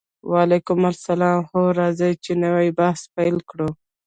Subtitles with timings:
[0.31, 3.69] وعلیکم السلام هو راځئ چې نوی بحث پیل کړو